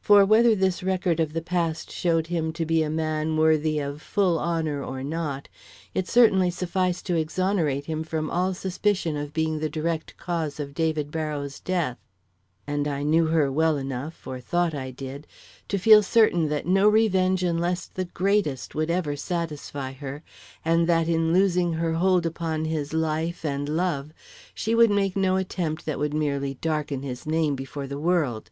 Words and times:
For 0.00 0.24
whether 0.26 0.56
this 0.56 0.82
record 0.82 1.20
of 1.20 1.32
the 1.32 1.40
past 1.40 1.92
showed 1.92 2.26
him 2.26 2.52
to 2.54 2.66
be 2.66 2.82
a 2.82 2.90
man 2.90 3.36
worthy 3.36 3.78
of 3.78 4.02
full 4.02 4.36
honor 4.36 4.82
or 4.82 5.04
not, 5.04 5.48
it 5.94 6.08
certainly 6.08 6.50
sufficed 6.50 7.06
to 7.06 7.14
exonerate 7.14 7.86
him 7.86 8.02
from 8.02 8.30
all 8.32 8.52
suspicion 8.52 9.16
of 9.16 9.32
being 9.32 9.60
the 9.60 9.68
direct 9.70 10.16
cause 10.16 10.58
of 10.58 10.74
David 10.74 11.12
Barrow's 11.12 11.60
death, 11.60 11.98
and 12.66 12.88
I 12.88 13.04
knew 13.04 13.26
her 13.26 13.52
well 13.52 13.76
enough, 13.76 14.26
or 14.26 14.40
thought 14.40 14.74
I 14.74 14.90
did, 14.90 15.28
to 15.68 15.78
feel 15.78 16.02
certain 16.02 16.48
that 16.48 16.66
no 16.66 16.88
revenge, 16.88 17.44
unless 17.44 17.86
the 17.86 18.06
greatest, 18.06 18.74
would 18.74 18.90
ever 18.90 19.14
satisfy 19.14 19.92
her, 19.92 20.24
and 20.64 20.88
that 20.88 21.06
in 21.08 21.32
losing 21.32 21.74
her 21.74 21.92
hold 21.92 22.26
upon 22.26 22.64
his 22.64 22.92
life 22.92 23.44
and 23.44 23.68
love, 23.68 24.12
she 24.52 24.74
would 24.74 24.90
make 24.90 25.14
no 25.14 25.36
attempt 25.36 25.86
that 25.86 26.00
would 26.00 26.12
merely 26.12 26.54
darken 26.54 27.02
his 27.02 27.24
name 27.24 27.54
before 27.54 27.86
the 27.86 28.00
world. 28.00 28.50